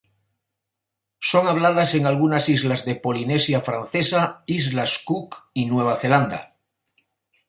Son 1.19 1.47
habladas 1.47 1.93
en 1.93 2.07
algunas 2.07 2.49
islas 2.49 2.85
de 2.85 2.95
Polinesia 2.95 3.61
Francesa, 3.61 4.41
islas 4.47 4.97
Cook 5.05 5.35
y 5.53 5.67
Nueva 5.67 5.95
Zelanda. 5.95 6.55